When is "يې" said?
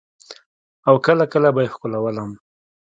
1.63-1.71